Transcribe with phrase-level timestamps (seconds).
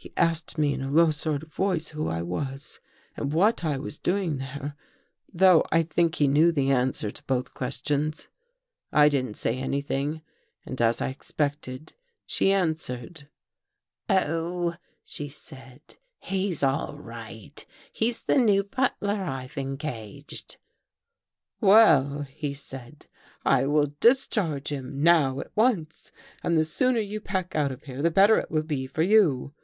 [0.00, 2.78] He asked me in a low sort of voice who I was
[3.16, 4.76] and what I was doing there,
[5.34, 8.28] though I think he knew the answer to both questions.
[8.92, 10.22] I didn't say anything
[10.64, 11.94] and as I expected,
[12.24, 13.26] she answered.
[14.08, 17.66] "'Oh,' she said,' he's all right.
[17.92, 20.58] He's the new butler I've engaged.'
[21.60, 23.08] "'Well,' he said,
[23.44, 26.12] 'I will discharge him— now— at once.
[26.44, 29.54] And the sooner you pack out of here the better it will be for you.